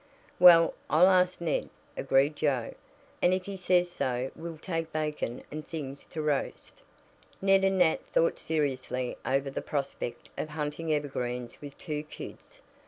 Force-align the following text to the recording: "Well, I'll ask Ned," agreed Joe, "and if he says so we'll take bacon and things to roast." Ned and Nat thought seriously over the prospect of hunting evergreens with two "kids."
"Well, 0.39 0.73
I'll 0.89 1.05
ask 1.05 1.39
Ned," 1.39 1.69
agreed 1.95 2.35
Joe, 2.35 2.73
"and 3.21 3.35
if 3.35 3.45
he 3.45 3.55
says 3.55 3.91
so 3.91 4.31
we'll 4.35 4.57
take 4.57 4.91
bacon 4.91 5.43
and 5.51 5.63
things 5.67 6.07
to 6.07 6.23
roast." 6.23 6.81
Ned 7.39 7.63
and 7.63 7.77
Nat 7.77 8.03
thought 8.07 8.39
seriously 8.39 9.15
over 9.27 9.51
the 9.51 9.61
prospect 9.61 10.29
of 10.39 10.49
hunting 10.49 10.91
evergreens 10.91 11.61
with 11.61 11.77
two 11.77 12.01
"kids." 12.01 12.63